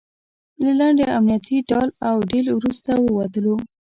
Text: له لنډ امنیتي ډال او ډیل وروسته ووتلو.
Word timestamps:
له 0.63 0.71
لنډ 0.79 0.99
امنیتي 1.17 1.57
ډال 1.69 1.89
او 2.07 2.15
ډیل 2.31 2.47
وروسته 2.51 2.91
ووتلو. 2.99 3.55